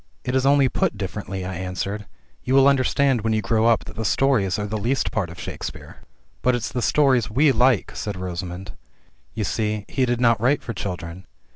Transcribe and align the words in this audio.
"It 0.23 0.35
is 0.35 0.47
only 0.47 0.67
put 0.67 0.97
differently," 0.97 1.45
I 1.45 1.53
answered. 1.53 2.07
"You 2.43 2.55
will 2.55 2.67
understand 2.67 3.21
when 3.21 3.33
you 3.33 3.43
grow 3.43 3.67
up 3.67 3.83
that 3.85 3.95
the 3.95 4.03
stories 4.03 4.57
are 4.57 4.65
the 4.65 4.79
least 4.79 5.11
part 5.11 5.29
of 5.29 5.39
Shakespeare." 5.39 5.97
"But 6.41 6.55
it's 6.55 6.71
the 6.71 6.81
stories 6.81 7.27
zve 7.27 7.53
like," 7.53 7.95
said 7.95 8.15
Rosamund. 8.17 8.71
"You 9.35 9.43
see 9.43 9.85
he 9.87 10.07
did 10.07 10.19
not 10.19 10.41
write 10.41 10.63
for 10.63 10.73
children." 10.73 11.27